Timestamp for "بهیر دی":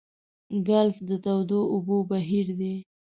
2.09-2.75